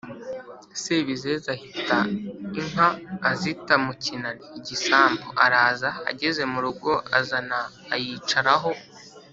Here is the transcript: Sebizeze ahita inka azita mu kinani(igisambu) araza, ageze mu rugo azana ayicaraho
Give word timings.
Sebizeze 0.81 1.45
ahita 1.55 1.97
inka 2.59 2.87
azita 3.31 3.73
mu 3.85 3.93
kinani(igisambu) 4.03 5.27
araza, 5.45 5.89
ageze 6.09 6.41
mu 6.51 6.59
rugo 6.65 6.91
azana 7.19 7.57
ayicaraho 7.95 8.71